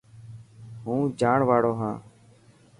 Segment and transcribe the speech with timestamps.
[0.83, 1.95] هون جاڻ واڙو هان.